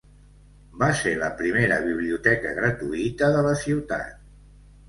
[0.83, 4.21] Va ser la primera biblioteca gratuïta de la ciutat.